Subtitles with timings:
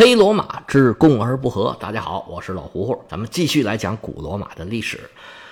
[0.00, 1.76] 黑罗马之共而不和。
[1.78, 4.98] 大家好，我是老胡胡，咱们继续来讲古罗马的历史。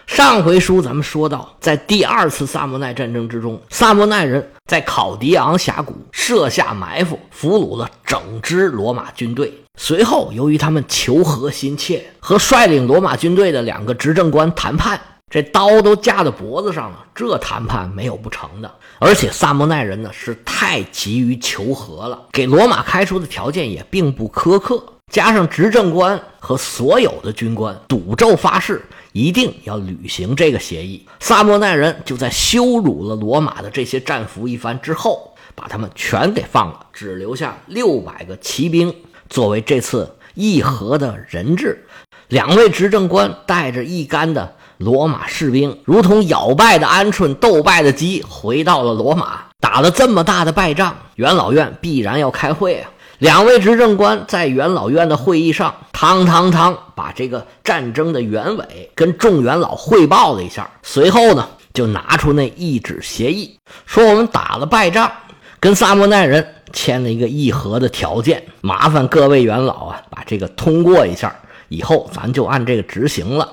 [0.06, 9.52] 上回书咱们说到，在第二次萨莫奈战争之中，萨莫奈人在考迪昂峡谷设下埋伏，俘虏了整支罗马军队。
[9.76, 14.98] 随后，由于他们求和心切，和率领罗马军队的两个执政官谈判。
[15.30, 18.70] 这刀都架在脖子上了，这谈判没有不成的。
[18.98, 24.82] 而且萨莫奈人呢是太急于求和了，给罗马开出的条件也并不苛刻。
[25.12, 31.06] 加上执政官和所有的军官赌咒发誓，一定要履行这个协议。
[31.20, 38.94] 萨莫奈人就在羞辱了罗马的这些战俘一番之后，把他们全给放了，只留下六百个骑兵
[39.30, 41.86] 作为这次议和的人质。
[42.28, 44.56] 两位执政官带着一干的。
[44.78, 52.90] 罗马士兵如同咬败的鹌鹑、斗败的鸡，回到了罗马，打了这么大的败仗，元老院必然要开会啊！
[53.18, 65.10] 两位执政官在元老院的会议上，汤汤汤把这个战争的原委跟众元老汇报了一下，随后呢，就拿出那一纸协议，说我们打了败仗，
[65.58, 71.34] 跟萨莫奈人签了一个议和的条件，麻烦各位元老啊，把这个通过一下，
[71.68, 73.48] 以后咱就按这个执行了。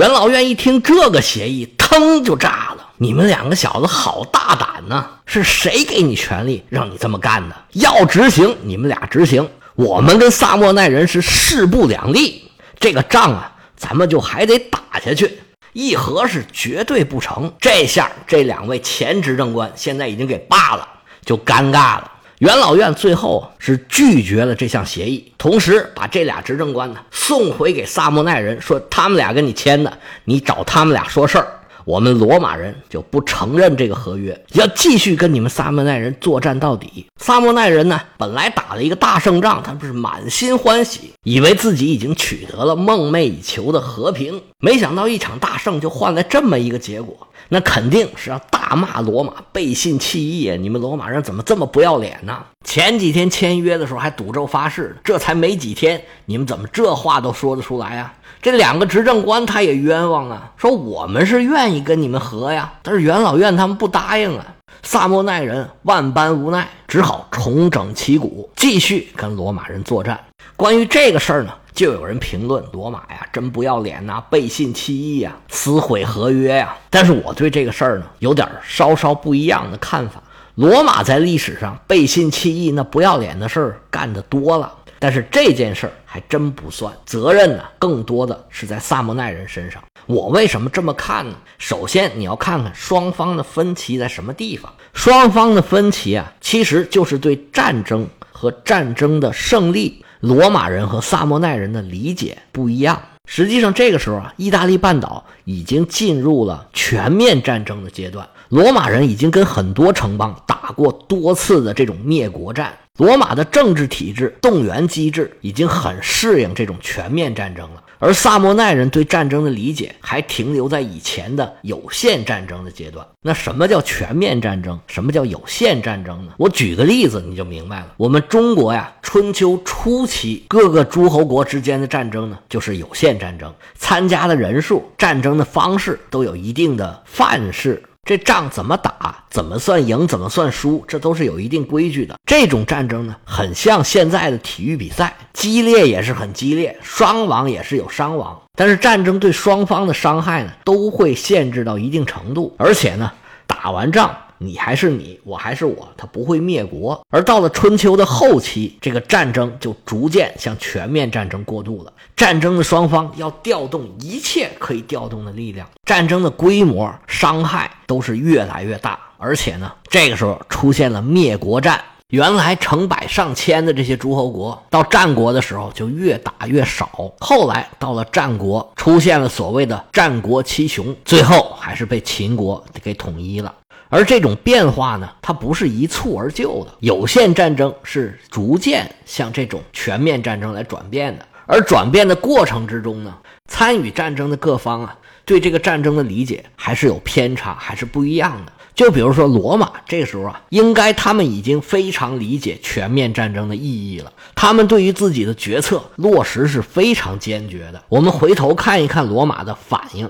[0.00, 2.88] 元老院一听这个协议，腾就炸了！
[2.96, 5.04] 你们两个小子好大胆呐！
[5.26, 7.56] 是谁给你权利让你这么干的？
[7.72, 9.46] 要执行，你们俩执行。
[9.74, 15.38] 我们跟萨莫奈人是势不两立，这个仗啊，咱们就还得打下去。
[15.74, 17.52] 议和是绝对不成。
[17.60, 20.88] 这下这两位前执政官现在已经给罢了，
[21.26, 22.10] 就尴尬了。
[22.40, 31.59] 元老院最后是拒绝了这项协议，同时把这俩执政官呢送回给萨莫奈人，说他们俩跟你签的，你找他们俩说事儿。
[31.90, 37.04] 我们罗马人就不承认这个合约，要继续跟你们萨莫奈人作战到底。
[37.16, 47.26] 萨莫奈人呢，本来打了一个大胜仗，他不是满心欢喜，以为自己已经取得了梦寐以求的和平，没想到一场大胜就换来这么一个结果。
[47.48, 50.56] 那肯定是要大骂罗马背信弃义啊！
[50.56, 52.38] 你们罗马人怎么这么不要脸呢？
[52.64, 58.14] 前几天签约的时候还赌咒发誓，这才没几天，你们怎么这话都说得出来啊？
[58.42, 64.46] 这两个执政官他也冤枉啊，说我们是愿意跟你们和呀，但是元老院他们不答应啊。
[64.82, 70.18] 萨莫奈人万般无奈，只好重整旗鼓，继续跟罗马人作战。
[70.56, 71.52] 关于这个事儿呢？
[71.74, 76.74] 就有人评论罗马呀，真不要脸呐，背信弃义呀，撕毁合约呀。
[76.88, 80.20] 但是我对这个事儿呢，有点稍稍不一样的看法。
[80.56, 89.82] 罗马在历史上背信弃义、那不要脸的事儿干得多了，但是这件事儿还真不算，责任呢更多的是在萨莫奈人身上。
[90.06, 91.34] 我为什么这么看呢？
[91.58, 94.72] 首先你要看看双方的分歧在什么地方。
[94.92, 100.04] 双方的分歧啊，其实就是对战争和战争的胜利。
[100.20, 103.00] 罗马人和萨莫奈人的理解不一样。
[103.26, 108.28] 实际上，这个时候啊，意大利半岛已经进入了全面战争的阶段。
[108.48, 112.76] 罗马人已经跟很多城邦打过多次的这种灭国战。
[112.98, 117.82] 罗马的政治体制、动员机制已经很适应这种全面战争了。
[117.98, 123.06] 而萨莫奈人对战争的理解还停留在以前的有限战争的阶段。
[123.20, 124.78] 那什么叫全面战争？
[124.86, 126.32] 什么叫有限战争呢？
[126.38, 127.92] 我举个例子你就明白了。
[127.98, 137.82] 我们中国呀，春秋初期各个诸侯国之间的战争呢，就是有限战争，参加的人数、战争的方式都有一定的范式。
[138.06, 142.16] 这仗怎么打，怎么算赢，怎么算输，这都是有一定规矩的。
[142.26, 148.40] 这种战争呢，很像现在的体育比赛，激烈也是很激烈，伤亡也是有伤亡。
[148.56, 153.12] 但是战争对双方的伤害呢，都会限制到一定程度，而且呢，
[153.46, 154.16] 打完仗。
[154.42, 156.98] 你还是你，我还是我，他不会灭国。
[157.10, 161.92] 而到了春秋的后期，这个战争就逐渐向全面战争过渡了。
[162.16, 168.98] 战争的双方要调动一切可以调动的力量，战争的规模、伤害都是越来越大。
[169.18, 171.78] 而且呢，这个时候出现了灭国战。
[172.08, 176.90] 原来成百上千的这些诸侯国，到战国的时候就越打越少。
[177.20, 183.54] 后来到了战国，出现了所谓的战国七雄，最后还是被秦国给统一了。
[183.90, 191.26] 而这种变化呢，它不是一蹴而就的，有限战争是逐渐向这种全面战争来转变的。
[191.46, 193.12] 而转变的过程之中呢，
[193.48, 198.52] 参与战争的各方啊，对这个战争的理解还是有偏差，还是不一样的。
[198.72, 207.82] 就比如说罗马，这个时候啊，应该他们已经非常理解全面战争的意义了，他们对于自己的决策落实是非常坚决的。
[207.88, 210.08] 我们回头看一看罗马的反应。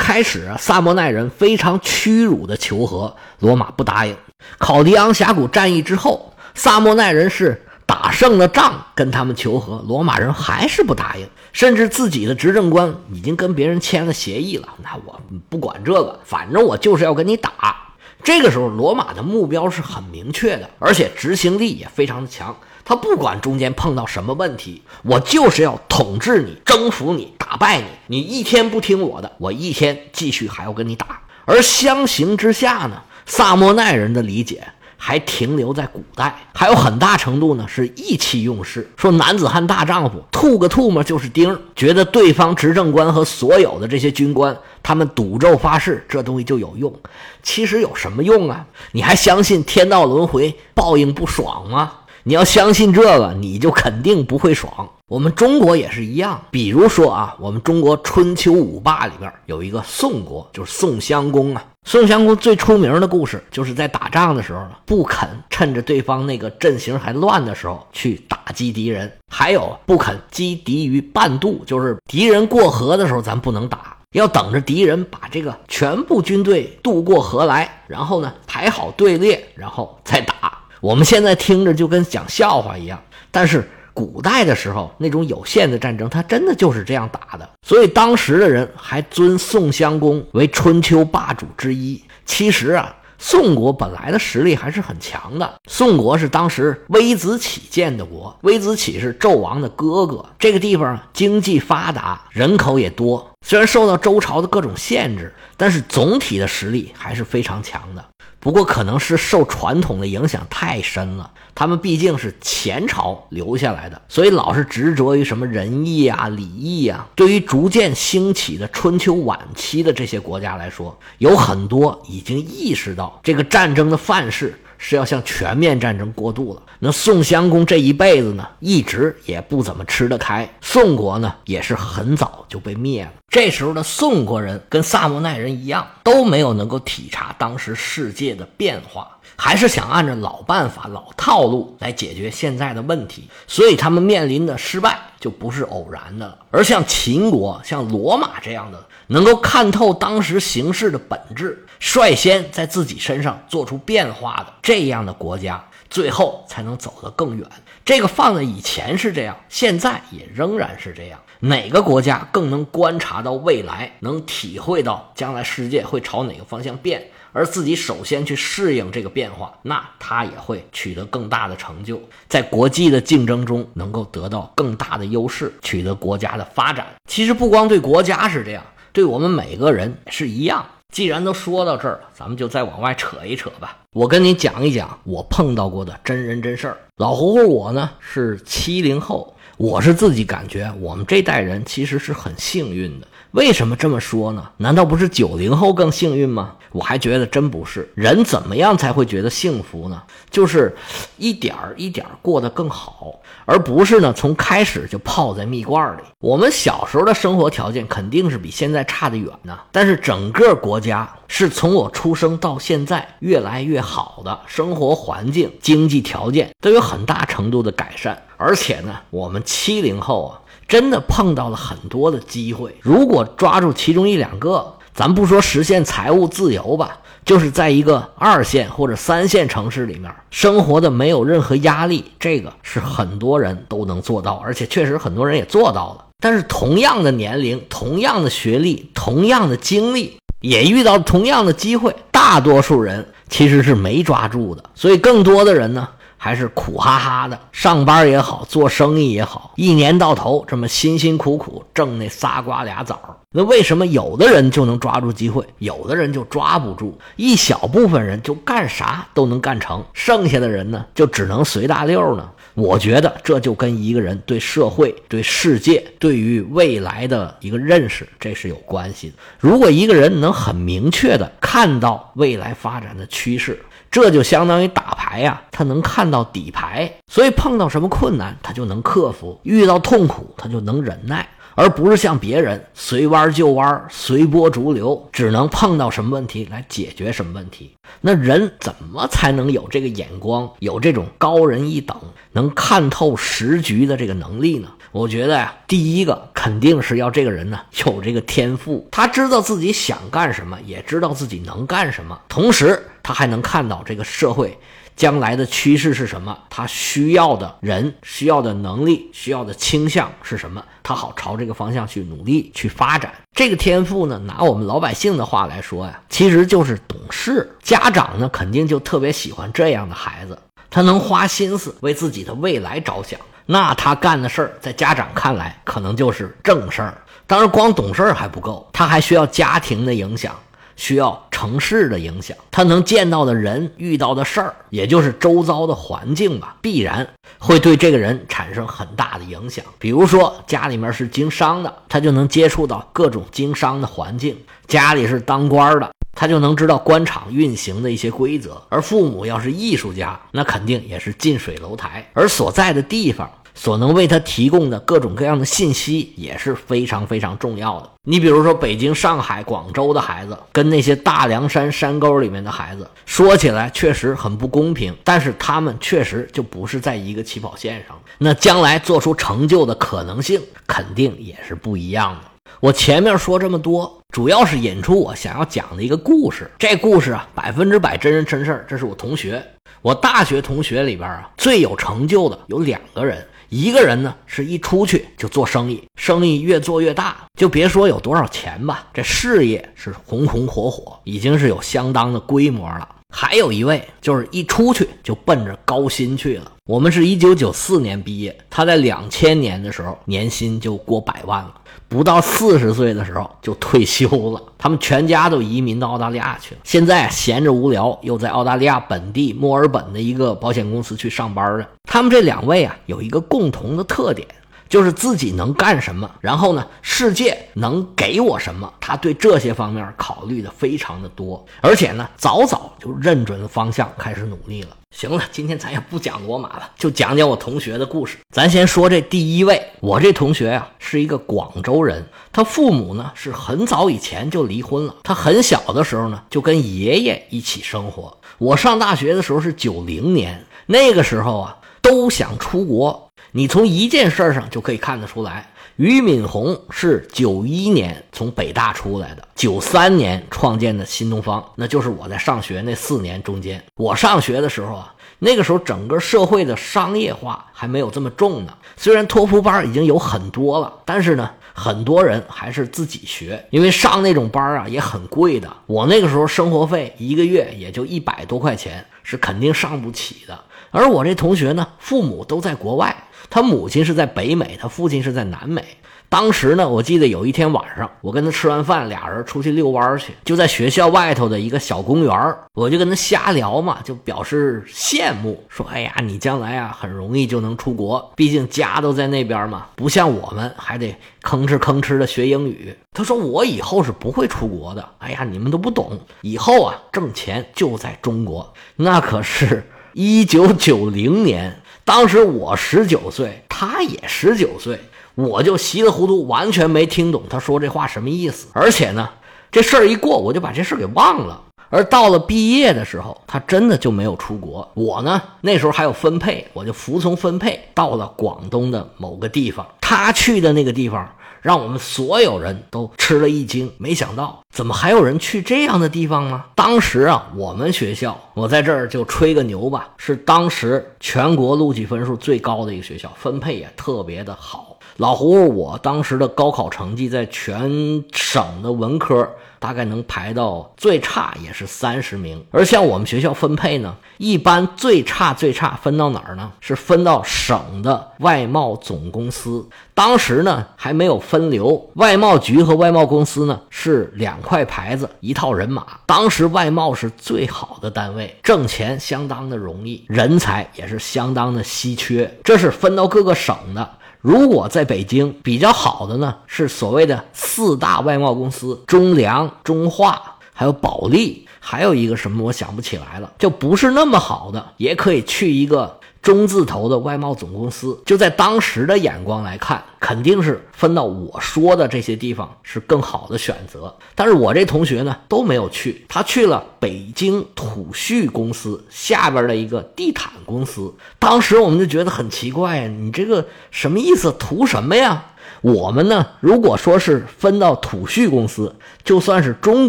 [0.00, 4.16] 开始啊，萨莫奈人非常屈辱的求和，罗马不答应。
[4.56, 14.70] 考迪昂峡谷战役之后，萨莫奈人是打胜了仗，跟他们求和，罗马人还是不答应，甚至自己的执政官已经跟别人签了协议了。
[14.82, 15.20] 那我
[15.50, 17.76] 不管这个，反正我就是要跟你打。
[18.24, 22.56] 这个时候，罗马的目标是很明确的，而且执行力也非常的强。
[22.90, 27.84] 他不管中间碰到什么问题，我就是要统治你、征服你、打败你。
[28.08, 31.20] 你一天不听我的，我一天继续还要跟你打。
[31.44, 34.64] 而相形之下呢，萨莫奈人的理解。
[35.02, 46.94] 还停留在古代，还有很大程度呢是意气用事，说男子汉大丈夫，吐个唾沫就是钉，觉得对方执政官和所有的这些军官，他们赌咒发誓，这东西就有用。
[47.42, 48.66] 其实有什么用啊？
[48.92, 51.92] 你还相信天道轮回，报应不爽吗？
[52.22, 54.88] 你要相信这个，你就肯定不会爽。
[55.08, 61.64] 我们中国也是一样，比如说啊，我们中国春秋五霸里边有一个宋国，就是宋襄公啊。
[61.84, 80.59] 宋襄公最出名的故事，就是在打仗的时候呢，不肯趁着对方那个阵型还乱的时候去打击敌人，还有不肯击敌于半渡，就是敌人过河的时候，咱不能打，要等着敌人把这个全部军队渡过河来，然后呢排好队列，然后再打。
[80.80, 87.48] 我们现在听着就跟讲笑话一样，但是古代的时候那种有限的战争，它真的就是这样打的。
[87.62, 92.02] 所以当时的人还尊宋襄公为春秋霸主之一。
[92.24, 95.60] 其实啊，宋国本来的实力还是很强的。
[95.68, 100.24] 宋国是当时微子启建的国，微子启是纣王的哥哥。
[100.38, 108.04] 这个地方经济发达，人口也多，虽然受到周朝的各种限制，但是总体的实力还是非常强的。
[108.40, 117.06] 不过可能是受传统的影响太深了，他们毕竟是前朝留下来的，所以老是执着于什么仁义啊、礼义啊。
[117.14, 124.58] 对于逐渐兴起的春秋晚期的这些国家来说，有很多已经意识到这个战争的范式。
[124.82, 126.62] 是要向全面战争过渡了。
[126.78, 130.50] 那宋襄公这一辈子呢，一直也不怎么吃得开。
[130.62, 133.12] 宋国呢，也是很早就被灭了。
[133.28, 139.06] 这时候的宋国人跟萨摩奈人一样，都没有能够体察当时世界的变化，
[139.42, 143.26] 还是想按照老办法、老套路来解决现在的问题。
[143.46, 146.38] 所以他们面临的失败就不是偶然的了。
[146.50, 151.66] 而像秦国、像罗马这样的，能够看透当时形势的本质。
[151.78, 157.46] 率先在自己身上做出变化的这样的国家，最后才能走得更远。
[157.82, 161.18] 这个放在以前是这样，现在也仍然是这样。
[161.38, 176.86] 哪个国家更能观察到未来，能体会到将来世界会朝哪个方向变，而自己首先去适应这个变化，那他也会取得更大的成就，在国际的竞争中能够得到更大的优势，取得国家的发展。
[177.08, 180.64] 其实不光对国家是这样，对我们每个人是一样。
[180.92, 183.78] 既然都说到这儿了，咱们就再往外扯一扯吧。
[183.92, 186.76] 我跟你讲一讲我碰到过的真人真事儿。
[186.96, 193.06] 老胡胡，我呢是七零后，我是自己感觉我们这代人其实是很幸运的。
[193.32, 194.50] 为什么这么说呢？
[194.56, 196.56] 难道不是九零后更幸运吗？
[196.72, 197.88] 我还觉得真不是。
[197.94, 200.02] 人怎么样才会觉得幸福呢？
[200.30, 200.74] 就是
[201.16, 206.02] 一点儿一点儿过得更好，而不是呢从开始就泡在蜜罐里。
[206.20, 218.20] 我们小时候的生活条件肯定是比现在差得远呢，但是整个国家是从我出生到现在越来越好的，生活环境、经济条件都有很大程度的改善。
[218.36, 220.40] 而且呢，我们七零后啊。
[220.66, 236.04] 真的碰到了很多的机会，如果抓住其中一两个，咱不说实现财务自由吧，就是在一个二线或者三线城市里面生活的没有任何压力，这个是很多人都能做到，而且确实很多人也做到了。
[236.22, 245.88] 但是同样的年龄、同样的学历、同样的经历，也遇到同样的机会，大多数人其实是没抓住的，所以更多的人呢。
[246.22, 253.00] 还是苦哈哈的，上班也好，做生意也好，一年到头这么辛辛苦苦挣那仨瓜俩枣。
[253.30, 256.92] 那为什么有的人就能抓住机会，有的人就抓不住？
[257.16, 262.28] 一小部分人就干啥都能干成，剩下的人呢，就只能随大溜呢？
[262.54, 269.14] 我觉得这就跟一个人对社会、对世界、对于未来的一个认识，这是有关系的。
[269.38, 287.72] 如果一个人能很明确的看到未来发展的趋势，这就相当于打牌呀，他能看到底牌，所以碰到什么困难他就能克服，遇到痛苦他就能忍耐，而不是像别人随弯就弯、随波逐流，只能碰到什么问题来解决什么问题。
[288.00, 291.96] 那人怎么才能有这个眼光，有这种高人一等，
[292.32, 294.68] 能看透时局的这个能力呢？
[294.92, 304.58] 我觉得呀，第一个肯定是要这个人呢有这个天赋，他知道自己想干什么，也知道自己能干什么，同时他还能看到这个社会。
[304.96, 306.36] 将来的趋势是什么？
[306.50, 310.62] 他需要的人、需要的能力、需要的倾向是什么？
[310.82, 313.12] 他好朝这个方向去努力去发展。
[313.34, 317.50] 这个天赋呢，拿我们老百姓的话来说呀，其实就是懂事。
[317.62, 323.18] 家长呢，肯定就特别喜欢这样的孩子，他能花心思为自己的未来着想。
[323.46, 326.96] 那他干的事儿，在家长看来可能就是正事儿。
[327.26, 330.38] 当然，光懂事儿还不够，他还需要家庭的影响。
[330.80, 337.06] 需要城市的影响，他能见到的人、遇到的事儿，也就是周遭的环境吧，必然
[337.38, 339.62] 会对这个人产生很大的影响。
[339.78, 344.34] 比如说，家里面是经商的，他就能接触到各种经商的环境；
[344.66, 348.62] 家里是当官的，他就能知道官场运行的一些规则。
[348.70, 353.30] 而父母要是艺术家，那肯定也是近水楼台，而所在的地方。
[353.54, 357.90] 所能为他提供的各种各样的信息也是非常非常重要的。
[358.04, 367.96] 你比如说，北京、上海、广州的孩子，跟那些大凉山山沟里面的孩子，说起来确实很不公平，但是他们确实就不是在一个起跑线上。
[368.18, 372.30] 那将来做出成就的可能性肯定也是不一样的。
[372.58, 376.50] 我前面说这么多，主要是引出我想要讲的一个故事。
[376.58, 378.66] 这故事啊，百分之百真人真事儿。
[378.68, 379.42] 这是我同学，
[379.82, 383.24] 我大学同学里边啊，最有成就的有两个人。
[383.50, 392.88] 一个人呢，是一出去就做生意，生意越做越大，就别说有多少钱吧，这事业是红红火火，已经是有相当的规模了。
[393.10, 396.52] 还有一位，就是一出去就奔着高薪去了。
[396.64, 401.54] 我们是一九九四年毕业，他在两千年的时候年薪就过百万了。
[401.88, 406.60] 不到四十岁的时候就退休了，他们全家都移民到澳大利亚去了。
[406.62, 411.68] 现在闲着无聊，又在澳大利亚本地墨尔本的一个保险公司去上班了。
[411.82, 414.28] 他们这两位啊，有一个共同的特点。
[414.70, 424.68] 就是自己能干什么，然后呢，世界能给我什么，他对这些方面考虑的非常的多，而且呢，早早就认准了方向，开始努力了。
[424.96, 428.18] 行了，今天咱也不讲罗马了，就讲讲我同学的故事。
[428.32, 438.16] 咱先说这第一位，我这同学呀是一个广州人，他父母呢是很早以前就离婚了，他很小的时候呢就跟爷爷一起生活。
[438.38, 443.09] 我上大学的时候是九零年，那个时候啊都想出国。
[443.32, 453.62] 你从一件事上就可以看得出来，俞敏洪是九一年从北大出来的，九三年创建的新东方，那就是我在上学那四年中间。
[453.76, 458.52] 我上学的时候啊，那个时候整个社会的商业化还没有这么重呢。
[458.76, 465.48] 虽然托福班已经有很多了，但是呢，很多人还是自己学，因为上那种班啊也很贵的。
[465.66, 470.38] 我那个时候生活费一个月也就一百多块钱，是肯定上不起的。
[470.70, 473.04] 而我这同学呢，父母都在国外。
[473.28, 475.62] 他母亲是在北美，他父亲是在南美。
[476.08, 490.88] 当时呢，我记得有一天晚上，我跟他吃完饭，俩人出去遛弯去，就在学校外头的一个小公园我就跟他瞎聊嘛，就表示羡慕，说：“哎呀，你将来啊很容易就能出国，毕竟家都在那边嘛，不像我们还得
[491.22, 494.84] 吭哧吭哧的学英语。”他说：“我以后是不会出国的。
[494.98, 504.78] 哎呀，你们都不懂，以后啊挣钱就在中国，那可是一九九零年。”当时我十九岁，他也十九岁，
[505.16, 508.46] 我就稀里糊涂，完全没听懂他说这话什么意思。
[508.52, 509.08] 而且呢，
[509.50, 511.42] 这事儿一过，我就把这事儿给忘了。
[511.68, 514.68] 而到了毕业的时候，他真的就没有出国。
[514.74, 519.66] 我呢，那时候还有分配，我就服从分配到了广东的某个地方。
[519.80, 521.08] 他去的那个地方。
[521.42, 526.42] 让我们所有人都吃了一惊，没想到怎么还有人去这样的地方呢？
[526.54, 534.69] 当时啊，我们学校，我在这儿就吹个牛吧，是当时全国录取分数最高的一个学校，分配也特别的好。
[535.00, 539.26] 老胡，我当时的高考成绩在全省的文科。
[539.58, 546.50] 大概能排到最差也是三十名，而像我们学校分配呢，一般最差最差分到哪儿呢？
[546.60, 549.68] 是分到省的外贸总公司。
[549.92, 555.86] 当时呢还没有分流，外贸局和外贸公司呢是两块牌子一套人马。
[556.06, 562.34] 当时外贸是最好的单位，挣钱相当的容易，人才也是相当的稀缺。
[562.42, 563.90] 这是分到各个省的。
[564.20, 570.20] 如果在北京比较好的呢，是所谓的四大外贸公司：中粮、中化，
[570.52, 575.99] 还有保利，还有一个什么我想不起来了，就不是那么好的，也可以去一个。
[576.22, 583.94] 中字头的外贸总公司，就在当时的眼光来看，肯定是分到我说的这些地方是更好的选择。
[584.14, 590.92] 但是我这同学呢都没有去，他去了北京土旭公司下边的一个地毯公司。
[591.18, 594.30] 当时我们就觉得很奇怪，你这个什么意思？
[594.38, 595.24] 图什么呀？
[595.62, 598.74] 我们呢，如果说是分到土旭公司，
[599.04, 599.88] 就算是中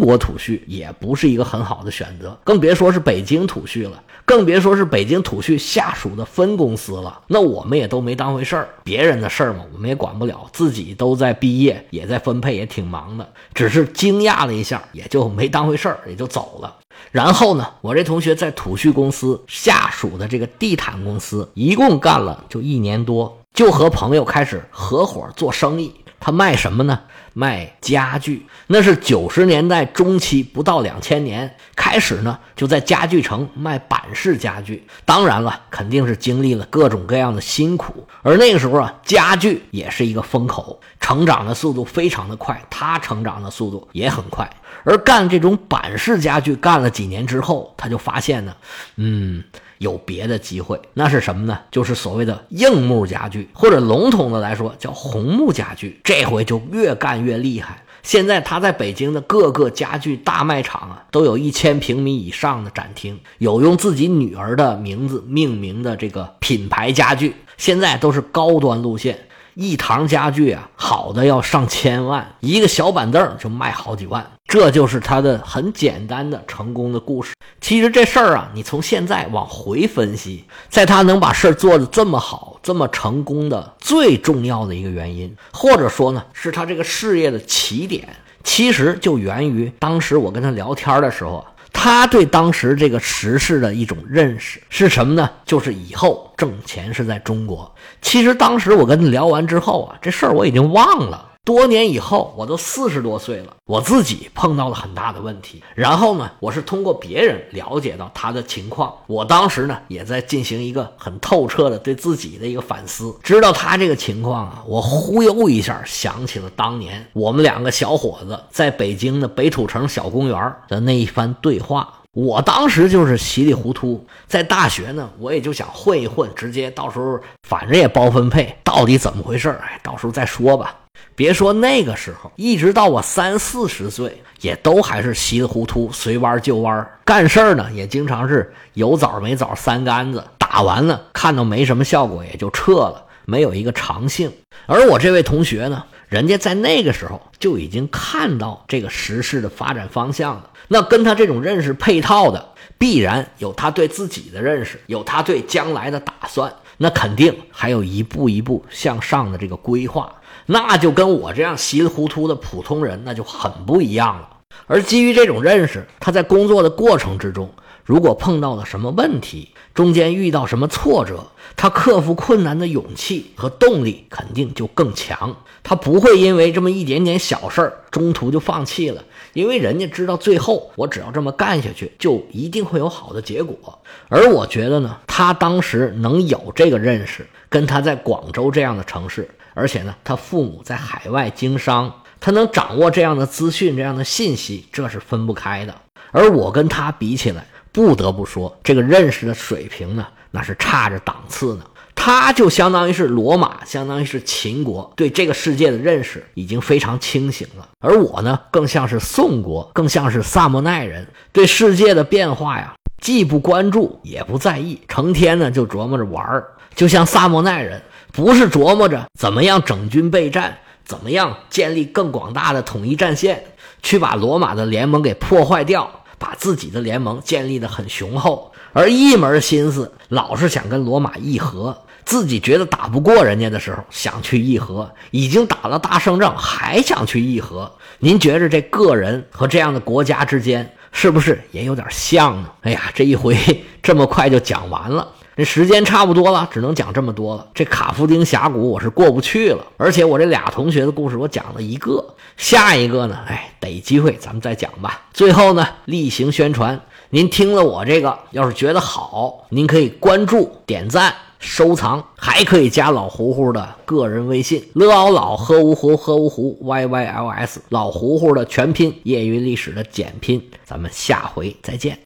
[0.00, 7.20] 国土旭，也不是一个很好的选择，更别说是北京土旭了，更别说是北京土序下属的分公司了。
[7.26, 16.76] 那我们也都没当回事儿，别人的事儿嘛，我们也管不了，自己都在毕业，也在分配，也挺忙的，只是惊讶了一下，也就没当回事儿，也就走了。
[17.10, 23.38] 然后呢，我这同学在土序公司下属的这个地毯公司，一共干了就一年多。
[23.52, 25.92] 就和朋友开始合伙做生意，
[26.24, 27.00] 他卖什么呢？
[27.34, 28.46] 卖家具。
[28.68, 34.86] 那是九十年代中期，不到两千年开始呢，就在家具城卖板式家具。
[35.04, 38.06] 当然了，肯定是经历了各种各样的辛苦。
[38.22, 44.48] 而那个时候啊，家具也是一个风口，成长的速度非常的快，他成长的速度也很快。
[44.84, 48.54] 而干这种板式家具干了几年之后，他就发现呢，
[48.94, 49.42] 嗯。
[49.82, 51.58] 有别的机会，那是什么呢？
[51.72, 56.00] 就是所谓的硬木家具，或者笼统的来说叫红木家具。
[56.04, 57.82] 这回就越干越厉害。
[58.04, 69.18] 现在他在北京的各个家具大卖场啊，都有一千平米以上的展厅，有用自己女儿的名字命名的这个品牌家具，现在都是高端路线。
[69.54, 77.34] 一堂家具啊，好的要上千万，一个小板凳就卖好几万，这就是他的很简单的成功的故事。
[77.62, 88.06] 其实这事儿啊，你从现在往回分析，在他能把事儿做得这么好、这么成功的最重要的一个原因，或者说呢，是他这个事业的起点，
[88.42, 91.42] 其实就源于当时我跟他聊天的时候。
[91.74, 95.28] 他对当时这个时事的一种认识是什么呢？
[95.46, 97.74] 就是以后挣钱是在中国。
[98.02, 101.31] 其实当时我跟他聊完之后啊，这事儿我已经忘了。
[101.44, 105.60] 多年以后，我都四十多岁了，我自己碰到了很大的问题。
[105.74, 108.94] 然后呢，我是通过别人了解到他的情况。
[109.08, 113.12] 我当时呢，也在进行一个很透彻的对自己的一个反思。
[113.24, 121.92] 知道他这个情况啊，我忽悠一下想起了当年我们两个小伙子在北京的北土城小公园的那一番对话。
[122.12, 127.18] 我当时就是稀里糊涂，在大学呢，我也就想混一混，直接到时候
[127.48, 130.76] 反正也包分配，到底怎么回事哎，到时候再说吧。
[131.14, 136.84] 别说那个时候，一直到我三四十岁，也都还是稀里糊涂，随弯就弯。
[137.04, 144.32] 干事儿呢，也经常是有枣没枣三竿子，打完了看到没什么效果，也就撤了，没有一个长性。
[144.66, 150.50] 而我这位同学呢，人家在那个时候就已经看到这个时事的发展方向了。
[150.68, 160.12] 那跟他这种认识配套的，必然有他对自己的认识，有他对将来的打算，那肯定还有一步一步向上的这个规划。
[160.46, 164.28] 那就跟我这样稀里糊涂的普通人那就很不一样了。
[164.66, 167.50] 而基于这种认识，他在工作的过程之中，
[167.84, 171.26] 如果碰到了什么问题，中间遇到什么挫折，
[171.56, 175.34] 他克服困难的勇气和动力肯定就更强。
[175.62, 179.02] 他不会因为这么一点点小事儿中途就放弃了，
[179.32, 183.78] 因为人家知道最后我只要这么干下去，就一定会有好的结果。
[184.08, 189.28] 而我觉得呢，他当时能有这个认识，跟他在广州这样的城市。
[189.54, 195.74] 而且呢，他父母在海外经商，他能掌握这样的资讯、这样的信息，这是分不开的。
[196.10, 201.64] 而我跟他比起来，不得不说，这个认识的水平呢，那是差着档次呢。
[201.94, 207.68] 他就相当于是罗马，相当于是秦国，对这个世界的认识已经非常清醒了。
[207.80, 217.80] 而我呢，更像是宋国，更像是萨莫奈人，对世界的变化呀，既不关注，也不在意，成天呢就琢磨着玩儿，就像萨莫奈人。
[218.12, 223.42] 不是琢磨着怎么样整军备战，怎么样建立更广大的统一战线，
[223.82, 231.84] 去把罗马的联盟给破坏掉，把自己的联盟建立的很雄厚，而一门心思老是想跟罗马议和。
[232.04, 237.72] 自己觉得打不过人家的时候，想去议和；已经打了大胜仗，还想去议和。
[238.00, 242.50] 您觉着这个人和这样的国家之间，是不是也有点像呢？
[242.62, 243.38] 哎呀，这一回
[243.80, 245.08] 这么快就讲完了。
[245.34, 247.46] 这时间差不多了，只能讲这么多了。
[247.54, 255.02] 这卡夫丁峡谷我是过不去了，而且我这俩同学的故事我讲了一个，下一个呢，哎，得机会咱们再讲吧。
[255.14, 270.42] 最后呢，例行宣传，您听了我这个，要是觉得好，您可以关注、点赞、收藏，还可以加老胡胡的个人微信：l o 老喝芜湖喝芜湖 y y l s，老胡胡的全拼，业余历史的简拼。
[270.62, 271.98] 咱们下回再见。